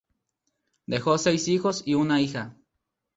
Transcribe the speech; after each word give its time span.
Dejó 0.87 1.19
seis 1.19 1.47
hijos 1.47 1.83
y 1.85 1.93
una 1.93 2.19
hija. 2.21 2.55